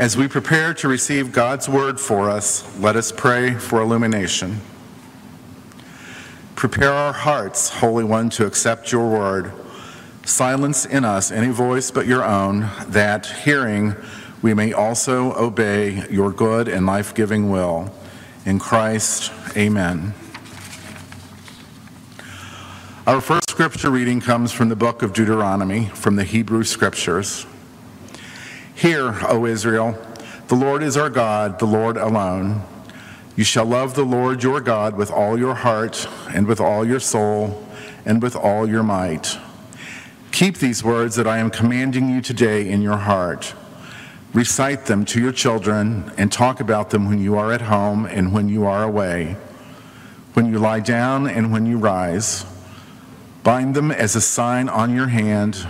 [0.00, 4.62] As we prepare to receive God's word for us, let us pray for illumination.
[6.56, 9.52] Prepare our hearts, Holy One, to accept your word.
[10.24, 13.94] Silence in us any voice but your own, that, hearing,
[14.40, 17.92] we may also obey your good and life giving will.
[18.46, 20.14] In Christ, amen.
[23.06, 27.44] Our first scripture reading comes from the book of Deuteronomy, from the Hebrew Scriptures.
[28.80, 29.98] Hear, O Israel,
[30.48, 32.62] the Lord is our God, the Lord alone.
[33.36, 36.98] You shall love the Lord your God with all your heart, and with all your
[36.98, 37.62] soul,
[38.06, 39.36] and with all your might.
[40.32, 43.54] Keep these words that I am commanding you today in your heart.
[44.32, 48.32] Recite them to your children, and talk about them when you are at home and
[48.32, 49.36] when you are away,
[50.32, 52.46] when you lie down and when you rise.
[53.42, 55.66] Bind them as a sign on your hand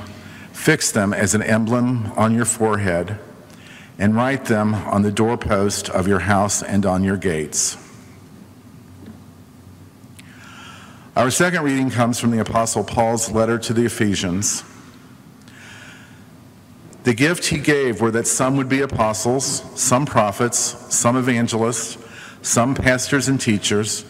[0.61, 3.19] Fix them as an emblem on your forehead,
[3.99, 7.79] and write them on the doorpost of your house and on your gates.
[11.17, 14.63] Our second reading comes from the Apostle Paul's letter to the Ephesians.
[17.05, 20.59] The gift he gave were that some would be apostles, some prophets,
[20.95, 21.97] some evangelists,
[22.43, 24.05] some pastors and teachers,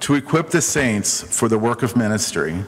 [0.00, 2.64] to equip the saints for the work of ministry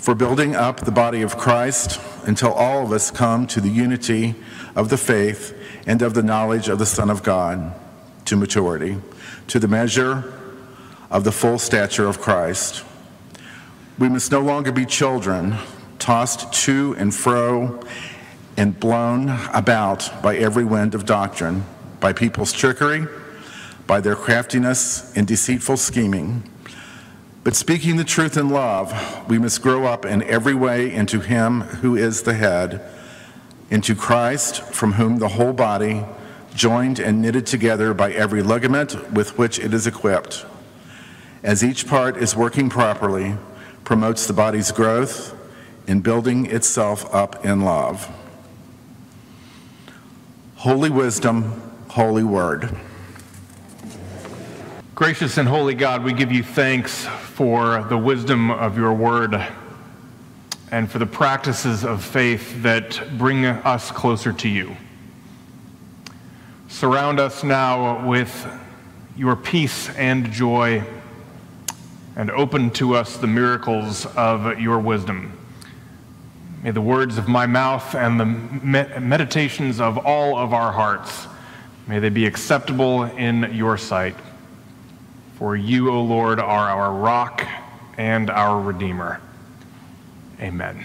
[0.00, 4.34] for building up the body of Christ until all of us come to the unity
[4.74, 5.54] of the faith
[5.86, 7.74] and of the knowledge of the Son of God
[8.24, 8.96] to maturity,
[9.48, 10.32] to the measure
[11.10, 12.82] of the full stature of Christ.
[13.98, 15.56] We must no longer be children,
[15.98, 17.82] tossed to and fro
[18.56, 21.64] and blown about by every wind of doctrine,
[22.00, 23.06] by people's trickery,
[23.86, 26.50] by their craftiness and deceitful scheming
[27.42, 31.62] but speaking the truth in love, we must grow up in every way into Him
[31.62, 32.82] who is the head,
[33.70, 36.04] into Christ, from whom the whole body,
[36.54, 40.44] joined and knitted together by every ligament with which it is equipped,
[41.42, 43.36] as each part is working properly,
[43.84, 45.34] promotes the body's growth
[45.86, 48.08] in building itself up in love.
[50.56, 52.76] Holy wisdom, holy word.
[55.00, 59.34] Gracious and holy God, we give you thanks for the wisdom of your word
[60.70, 64.76] and for the practices of faith that bring us closer to you.
[66.68, 68.46] Surround us now with
[69.16, 70.84] your peace and joy
[72.14, 75.32] and open to us the miracles of your wisdom.
[76.62, 78.26] May the words of my mouth and the
[79.00, 81.26] meditations of all of our hearts,
[81.86, 84.14] may they be acceptable in your sight.
[85.40, 87.48] For you, O Lord, are our rock
[87.96, 89.22] and our Redeemer.
[90.38, 90.84] Amen.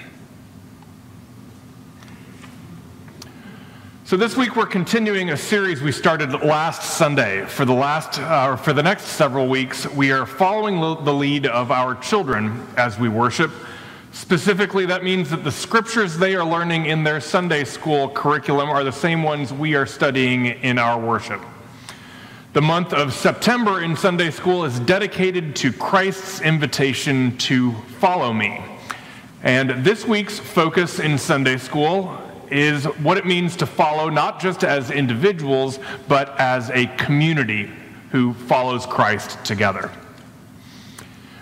[4.05, 7.45] So this week we're continuing a series we started last Sunday.
[7.47, 11.69] For the last, uh, for the next several weeks, we are following the lead of
[11.69, 13.51] our children as we worship.
[14.13, 18.85] Specifically, that means that the scriptures they are learning in their Sunday school curriculum are
[18.85, 21.41] the same ones we are studying in our worship.
[22.55, 28.63] The month of September in Sunday school is dedicated to Christ's invitation to follow me.
[29.43, 32.17] And this week's focus in Sunday school
[32.49, 37.69] is what it means to follow not just as individuals, but as a community
[38.11, 39.91] who follows Christ together.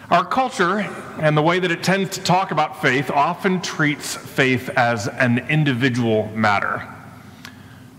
[0.09, 0.79] Our culture
[1.19, 5.47] and the way that it tends to talk about faith often treats faith as an
[5.47, 6.91] individual matter.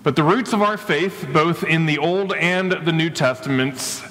[0.04, 4.02] But the roots of our faith, both in the Old and the New Testaments,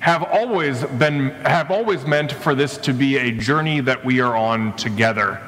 [0.00, 4.34] have always been have always meant for this to be a journey that we are
[4.34, 5.38] on together.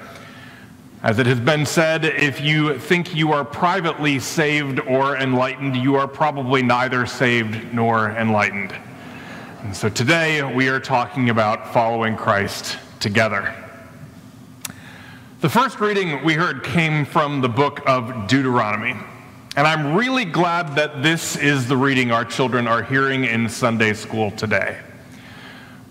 [1.02, 5.94] As it has been said, if you think you are privately saved or enlightened, you
[5.94, 8.74] are probably neither saved nor enlightened.
[9.62, 13.54] And so today we are talking about following Christ together.
[15.40, 18.94] The first reading we heard came from the book of Deuteronomy.
[19.56, 23.94] And I'm really glad that this is the reading our children are hearing in Sunday
[23.94, 24.76] school today.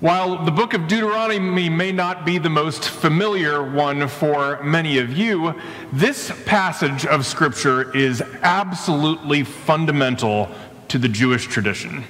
[0.01, 5.17] While the book of Deuteronomy may not be the most familiar one for many of
[5.17, 5.59] you,
[5.91, 10.47] this passage of Scripture is absolutely fundamental
[10.89, 12.03] to the Jewish tradition.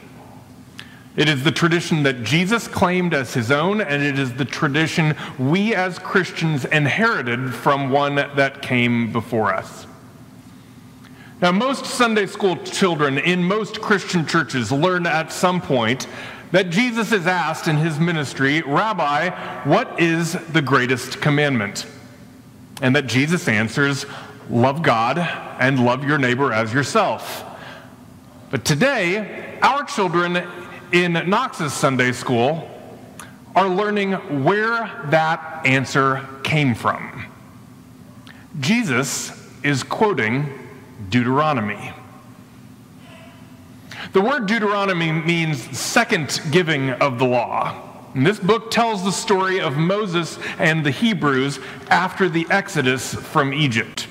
[1.15, 5.15] It is the tradition that Jesus claimed as his own, and it is the tradition
[5.39, 9.87] we as Christians inherited from one that came before us.
[11.41, 16.07] Now, most Sunday school children in most Christian churches learn at some point
[16.51, 19.31] that Jesus is asked in his ministry, Rabbi,
[19.65, 21.87] what is the greatest commandment?
[22.81, 24.05] And that Jesus answers,
[24.49, 25.17] Love God
[25.59, 27.43] and love your neighbor as yourself.
[28.49, 30.47] But today, our children
[30.93, 32.69] in Knox's Sunday school
[33.57, 37.25] are learning where that answer came from.
[38.61, 39.33] Jesus
[39.63, 40.64] is quoting
[41.09, 41.93] Deuteronomy.
[44.13, 47.81] The word Deuteronomy means second giving of the law.
[48.13, 51.59] And this book tells the story of Moses and the Hebrews
[51.89, 54.07] after the Exodus from Egypt.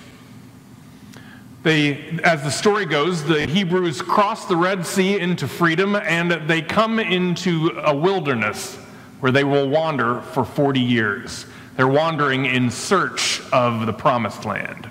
[1.62, 6.60] They, as the story goes, the Hebrews cross the Red Sea into freedom and they
[6.60, 8.76] come into a wilderness
[9.20, 11.46] where they will wander for 40 years.
[11.76, 14.90] They're wandering in search of the promised land.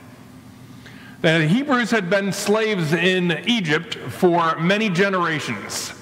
[1.24, 5.94] The Hebrews had been slaves in Egypt for many generations,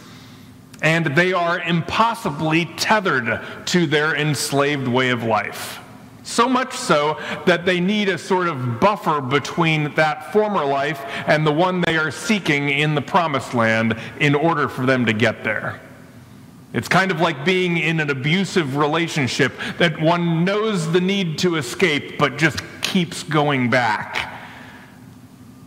[0.81, 5.77] and they are impossibly tethered to their enslaved way of life.
[6.23, 11.45] So much so that they need a sort of buffer between that former life and
[11.45, 15.43] the one they are seeking in the promised land in order for them to get
[15.43, 15.79] there.
[16.73, 21.57] It's kind of like being in an abusive relationship that one knows the need to
[21.57, 24.30] escape but just keeps going back.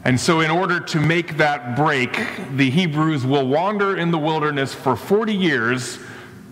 [0.04, 2.12] And so, in order to make that break,
[2.56, 5.98] the Hebrews will wander in the wilderness for 40 years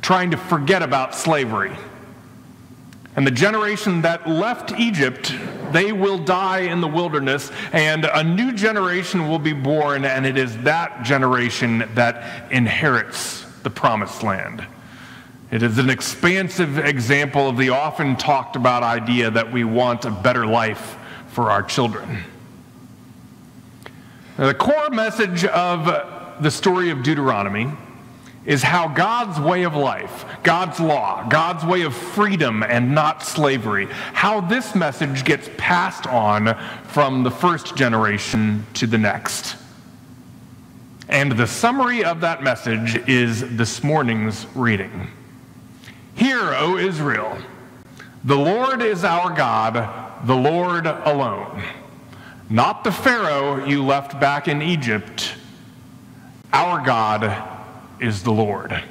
[0.01, 1.77] trying to forget about slavery.
[3.15, 5.35] And the generation that left Egypt,
[5.71, 10.39] they will die in the wilderness, and a new generation will be born, and it
[10.39, 14.67] is that generation that inherits the promised land.
[15.51, 20.11] It is an expansive example of the often talked about idea that we want a
[20.11, 20.97] better life
[21.29, 22.25] for our children.
[24.43, 25.85] Now, the core message of
[26.43, 27.71] the story of Deuteronomy
[28.45, 33.87] is how God's way of life, God's law, God's way of freedom and not slavery,
[34.15, 36.59] how this message gets passed on
[36.89, 39.55] from the first generation to the next.
[41.09, 45.09] And the summary of that message is this morning's reading.
[46.17, 47.39] Hear, O Israel,
[48.25, 51.63] the Lord is our God, the Lord alone
[52.51, 55.35] not the Pharaoh you left back in Egypt.
[56.53, 57.43] Our God
[58.01, 58.83] is the Lord.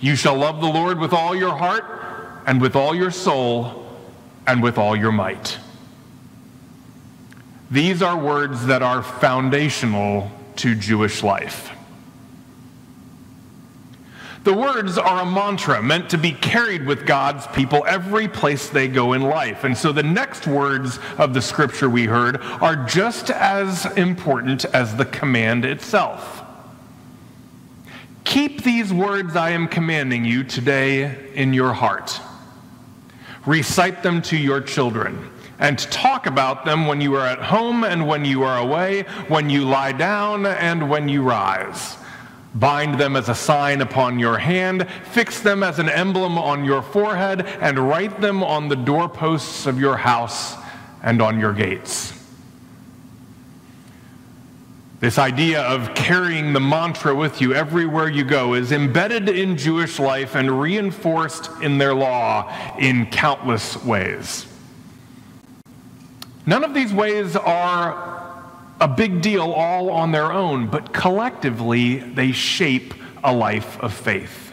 [0.00, 1.84] You shall love the Lord with all your heart,
[2.46, 3.86] and with all your soul,
[4.46, 5.58] and with all your might.
[7.70, 11.75] These are words that are foundational to Jewish life.
[14.46, 18.86] The words are a mantra meant to be carried with God's people every place they
[18.86, 19.64] go in life.
[19.64, 24.94] And so the next words of the scripture we heard are just as important as
[24.94, 26.44] the command itself.
[28.22, 32.20] Keep these words I am commanding you today in your heart.
[33.46, 35.28] Recite them to your children
[35.58, 39.50] and talk about them when you are at home and when you are away, when
[39.50, 41.96] you lie down and when you rise.
[42.58, 46.80] Bind them as a sign upon your hand, fix them as an emblem on your
[46.80, 50.56] forehead, and write them on the doorposts of your house
[51.02, 52.14] and on your gates.
[55.00, 59.98] This idea of carrying the mantra with you everywhere you go is embedded in Jewish
[59.98, 64.46] life and reinforced in their law in countless ways.
[66.46, 68.15] None of these ways are
[68.80, 74.46] a big deal all on their own, but collectively they shape a life of faith.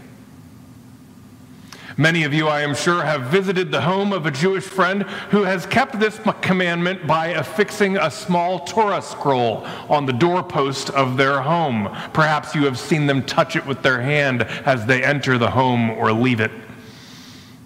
[1.95, 5.43] Many of you, I am sure, have visited the home of a Jewish friend who
[5.43, 11.41] has kept this commandment by affixing a small Torah scroll on the doorpost of their
[11.41, 11.95] home.
[12.13, 15.91] Perhaps you have seen them touch it with their hand as they enter the home
[15.91, 16.51] or leave it.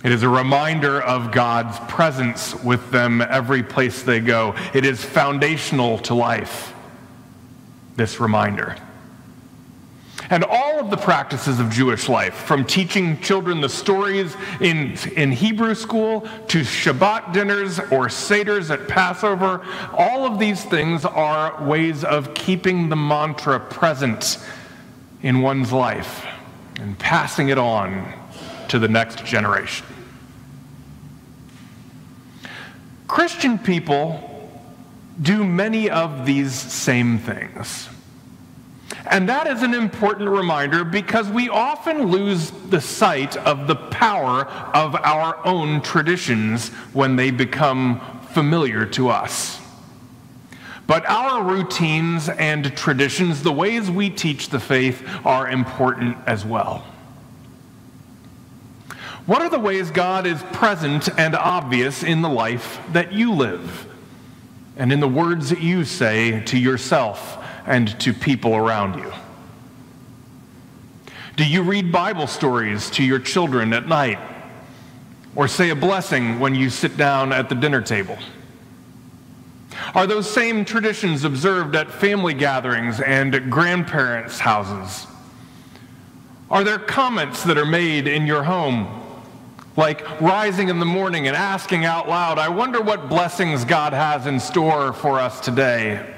[0.08, 4.56] It is a reminder of God's presence with them every place they go.
[4.74, 6.74] It is foundational to life,
[7.98, 8.78] this reminder.
[10.30, 15.34] And all of the practices of Jewish life, from teaching children the stories in, in
[15.34, 19.60] Hebrew school to Shabbat dinners or Seder's at Passover,
[19.92, 24.38] all of these things are ways of keeping the mantra present
[25.22, 26.26] in one's life
[26.80, 28.14] and passing it on
[28.70, 29.86] to the next generation.
[33.08, 34.50] Christian people
[35.22, 37.90] do many of these same things.
[39.10, 44.46] And that is an important reminder because we often lose the sight of the power
[44.46, 48.02] of our own traditions when they become
[48.34, 49.62] familiar to us.
[50.88, 56.86] But our routines and traditions, the ways we teach the faith, are important as well.
[59.28, 63.86] What are the ways God is present and obvious in the life that you live
[64.78, 69.12] and in the words that you say to yourself and to people around you?
[71.36, 74.18] Do you read Bible stories to your children at night?
[75.36, 78.18] Or say a blessing when you sit down at the dinner table?
[79.94, 85.06] Are those same traditions observed at family gatherings and grandparents' houses?
[86.50, 89.04] Are there comments that are made in your home?
[89.78, 94.26] Like rising in the morning and asking out loud, I wonder what blessings God has
[94.26, 96.16] in store for us today.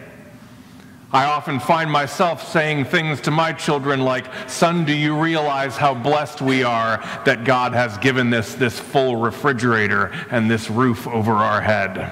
[1.11, 5.93] I often find myself saying things to my children like, Son, do you realize how
[5.93, 11.33] blessed we are that God has given us this full refrigerator and this roof over
[11.33, 12.11] our head?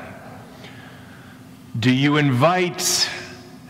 [1.79, 3.07] Do you invite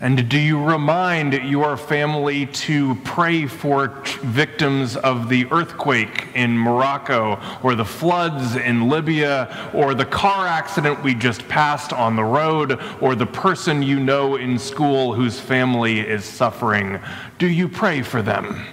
[0.00, 3.88] and do you remind your family to pray for
[4.22, 11.02] victims of the earthquake in Morocco, or the floods in Libya, or the car accident
[11.02, 15.98] we just passed on the road, or the person you know in school whose family
[15.98, 17.00] is suffering?
[17.38, 18.66] Do you pray for them?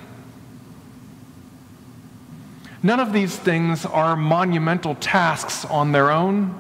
[2.84, 6.53] None of these things are monumental tasks on their own.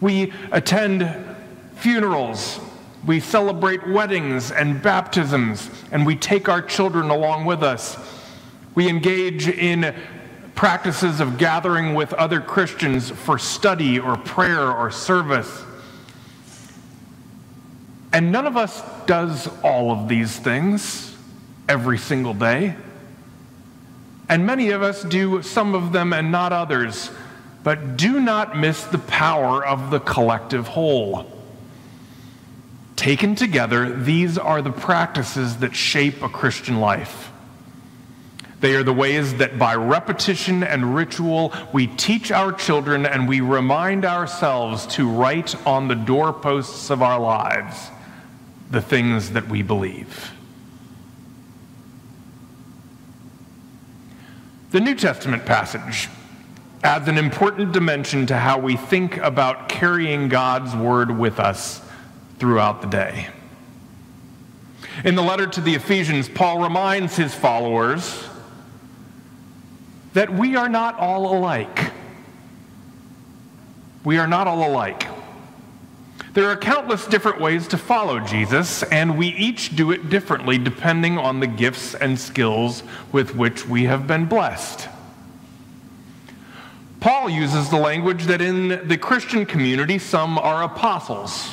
[0.00, 1.36] We attend
[1.76, 2.60] funerals
[3.06, 7.96] we celebrate weddings and baptisms, and we take our children along with us.
[8.74, 9.94] We engage in
[10.54, 15.62] practices of gathering with other Christians for study or prayer or service.
[18.12, 21.14] And none of us does all of these things
[21.68, 22.74] every single day.
[24.28, 27.10] And many of us do some of them and not others.
[27.62, 31.37] But do not miss the power of the collective whole.
[32.98, 37.30] Taken together, these are the practices that shape a Christian life.
[38.58, 43.40] They are the ways that by repetition and ritual we teach our children and we
[43.40, 47.88] remind ourselves to write on the doorposts of our lives
[48.68, 50.32] the things that we believe.
[54.72, 56.08] The New Testament passage
[56.82, 61.80] adds an important dimension to how we think about carrying God's word with us
[62.38, 63.28] throughout the day.
[65.04, 68.24] In the letter to the Ephesians, Paul reminds his followers
[70.14, 71.92] that we are not all alike.
[74.04, 75.06] We are not all alike.
[76.34, 81.18] There are countless different ways to follow Jesus, and we each do it differently depending
[81.18, 84.88] on the gifts and skills with which we have been blessed.
[87.00, 91.48] Paul uses the language that in the Christian community, some are apostles,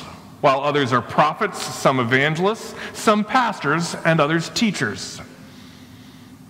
[0.46, 5.20] while others are prophets, some evangelists, some pastors, and others teachers.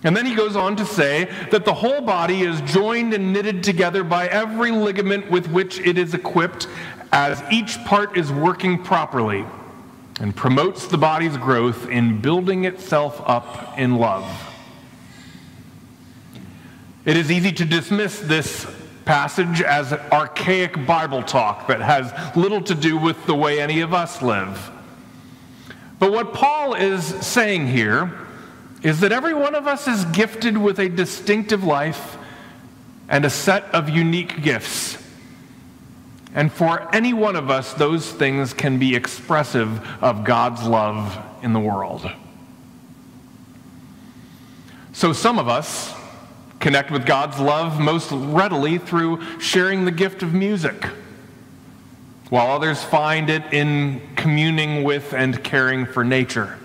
[0.04, 3.64] And then he goes on to say that the whole body is joined and knitted
[3.64, 6.68] together by every ligament with which it is equipped,
[7.10, 9.46] as each part is working properly,
[10.20, 14.30] and promotes the body's growth in building itself up in love.
[17.06, 18.66] It is easy to dismiss this
[19.06, 23.94] passage as archaic Bible talk that has little to do with the way any of
[23.94, 24.70] us live.
[25.98, 28.12] But what Paul is saying here
[28.82, 32.18] is that every one of us is gifted with a distinctive life
[33.08, 35.02] and a set of unique gifts.
[36.34, 41.54] And for any one of us, those things can be expressive of God's love in
[41.54, 42.10] the world.
[44.92, 45.94] So some of us
[46.60, 50.84] connect with God's love most readily through sharing the gift of music,
[52.30, 56.58] while others find it in communing with and caring for nature.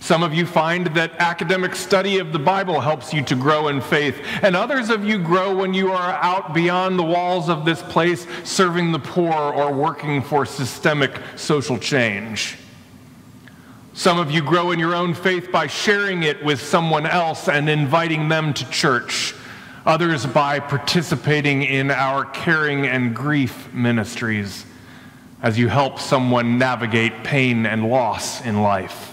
[0.00, 3.80] Some of you find that academic study of the Bible helps you to grow in
[3.80, 7.80] faith, and others of you grow when you are out beyond the walls of this
[7.80, 12.58] place serving the poor or working for systemic social change.
[13.96, 17.68] Some of you grow in your own faith by sharing it with someone else and
[17.68, 19.36] inviting them to church.
[19.86, 24.66] Others by participating in our caring and grief ministries
[25.40, 29.12] as you help someone navigate pain and loss in life.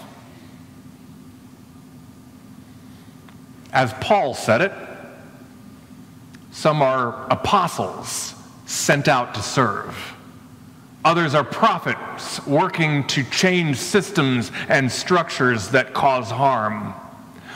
[3.72, 4.74] As Paul said it,
[6.50, 8.34] some are apostles
[8.66, 10.11] sent out to serve.
[11.03, 16.93] Others are prophets working to change systems and structures that cause harm.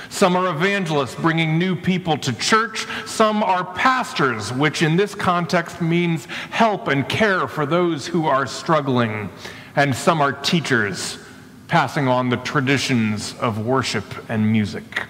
[0.09, 2.85] Some are evangelists bringing new people to church.
[3.05, 8.47] Some are pastors, which in this context means help and care for those who are
[8.47, 9.29] struggling.
[9.75, 11.19] And some are teachers,
[11.67, 15.03] passing on the traditions of worship and music.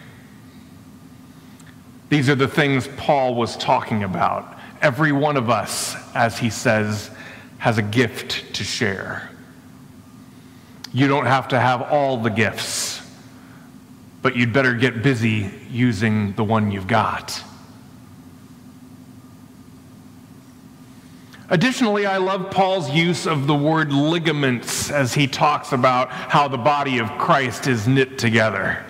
[2.10, 4.58] These are the things Paul was talking about.
[4.82, 7.12] Every one of us, as he says,
[7.58, 9.30] has a gift to share.
[10.94, 13.02] You don't have to have all the gifts,
[14.22, 17.44] but you'd better get busy using the one you've got.
[21.50, 26.58] Additionally, I love Paul's use of the word ligaments as he talks about how the
[26.58, 28.84] body of Christ is knit together.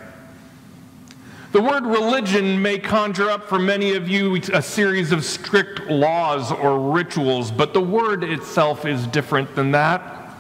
[1.56, 6.52] The word religion may conjure up for many of you a series of strict laws
[6.52, 10.36] or rituals, but the word itself is different than that.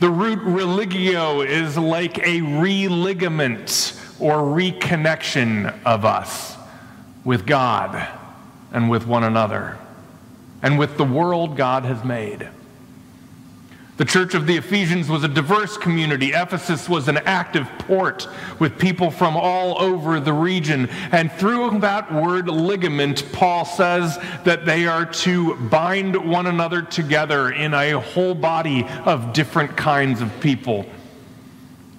[0.00, 6.56] The root religio is like a religament or reconnection of us
[7.24, 8.08] with God
[8.72, 9.78] and with one another
[10.60, 12.48] and with the world God has made.
[13.96, 16.32] The church of the Ephesians was a diverse community.
[16.34, 20.90] Ephesus was an active port with people from all over the region.
[21.12, 27.52] And through that word ligament, Paul says that they are to bind one another together
[27.52, 30.84] in a whole body of different kinds of people.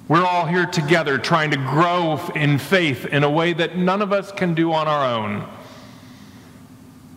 [0.08, 4.14] We're all here together trying to grow in faith in a way that none of
[4.14, 5.48] us can do on our own.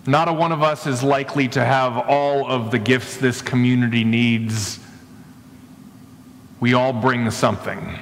[0.06, 4.02] Not a one of us is likely to have all of the gifts this community
[4.02, 4.80] needs.
[6.58, 7.98] We all bring something,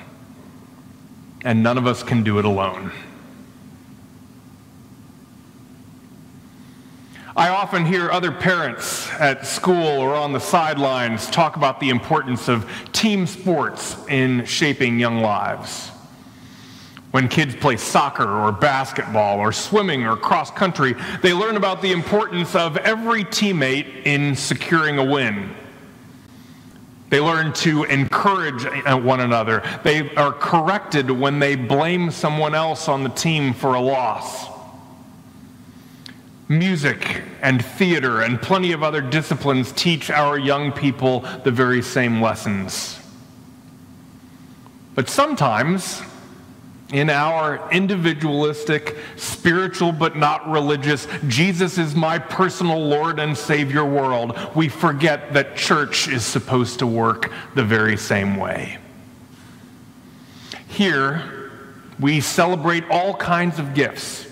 [1.45, 2.93] and none of us can do it alone.
[7.37, 12.49] I often hear other parents at school or on the sidelines talk about the importance
[12.49, 15.93] of team sports in shaping young lives.
[17.11, 21.93] When kids play soccer or basketball or swimming or cross country, they learn about the
[21.93, 25.55] importance of every teammate in securing a win.
[27.09, 29.63] They learn to encourage uh, one another.
[29.83, 34.47] They are corrected when they blame someone else on the team for a loss.
[36.49, 42.21] Music and theater and plenty of other disciplines teach our young people the very same
[42.21, 42.99] lessons.
[44.95, 46.03] But sometimes,
[46.93, 54.39] in our individualistic, spiritual but not religious, Jesus is my personal Lord and Savior world,
[54.55, 58.79] we forget that church is supposed to work the very same way.
[60.69, 61.51] Here,
[62.01, 64.27] we celebrate all kinds of gifts.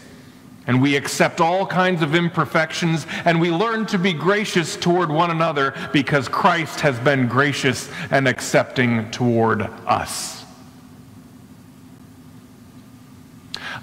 [0.69, 5.31] And we accept all kinds of imperfections, and we learn to be gracious toward one
[5.31, 10.46] another because Christ has been gracious and accepting toward us.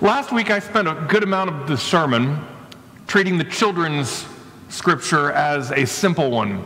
[0.03, 2.45] Last week, I spent a good amount of the sermon
[3.07, 4.27] treating the children's
[4.67, 6.65] scripture as a simple one,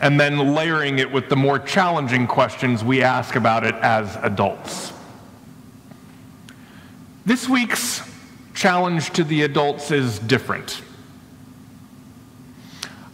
[0.00, 4.94] and then layering it with the more challenging questions we ask about it as adults.
[7.26, 8.00] This week's
[8.54, 10.80] challenge to the adults is different.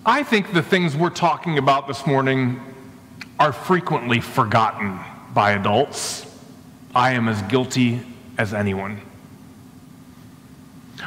[0.07, 2.61] I think the things we're talking about this morning
[3.41, 5.01] are frequently forgotten
[5.35, 6.33] by adults.
[6.95, 8.03] I am as guilty
[8.41, 8.99] as anyone.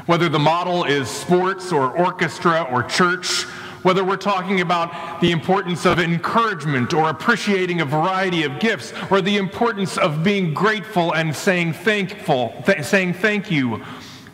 [0.05, 3.45] Whether the model is sports or orchestra or church,
[3.81, 9.19] whether we're talking about the importance of encouragement or appreciating a variety of gifts, or
[9.19, 13.83] the importance of being grateful and saying thankful, th- saying thank you,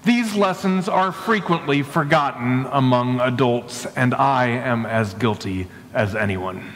[0.03, 6.73] these lessons are frequently forgotten among adults, and I am as guilty as anyone.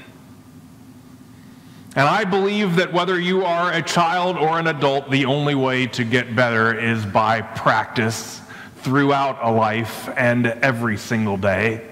[1.96, 5.86] And I believe that whether you are a child or an adult, the only way
[5.88, 8.42] to get better is by practice
[8.78, 11.88] throughout a life and every single day.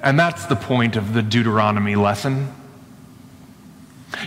[0.00, 2.52] And that's the point of the Deuteronomy lesson.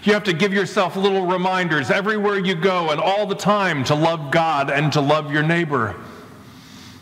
[0.03, 3.95] You have to give yourself little reminders everywhere you go and all the time to
[3.95, 5.95] love God and to love your neighbor.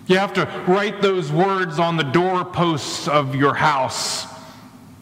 [0.06, 4.37] You have to write those words on the doorposts of your house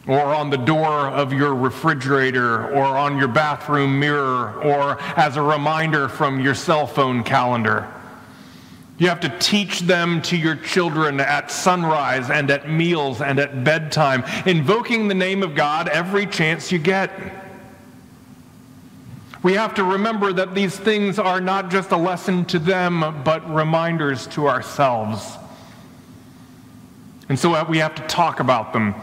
[0.08, 5.42] or on the door of your refrigerator, or on your bathroom mirror, or as a
[5.42, 7.92] reminder from your cell phone calendar.
[8.98, 13.64] You have to teach them to your children at sunrise and at meals and at
[13.64, 17.12] bedtime, invoking the name of God every chance you get.
[19.44, 23.54] We have to remember that these things are not just a lesson to them, but
[23.54, 25.38] reminders to ourselves.
[27.28, 28.96] And so we have to talk about them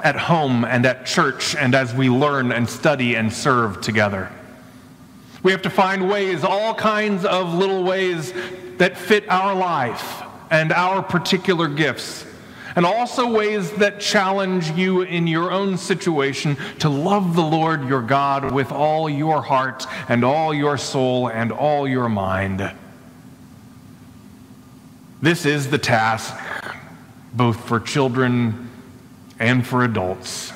[0.00, 4.30] at home and at church and as we learn and study and serve together.
[5.42, 8.32] We have to find ways, all kinds of little ways
[8.78, 12.26] that fit our life and our particular gifts,
[12.76, 18.02] and also ways that challenge you in your own situation to love the Lord your
[18.02, 22.72] God with all your heart and all your soul and all your mind.
[25.20, 26.34] This is the task
[27.34, 28.71] both for children
[29.42, 30.52] and for adults.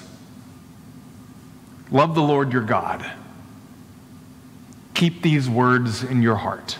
[1.90, 3.04] Love the Lord your God.
[4.94, 6.78] Keep these words in your heart.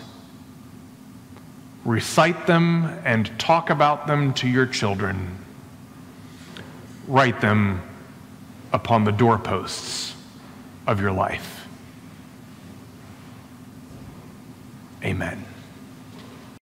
[1.83, 5.37] Recite them and talk about them to your children.
[7.07, 7.81] Write them
[8.71, 10.15] upon the doorposts
[10.87, 11.67] of your life.
[15.03, 15.43] Amen.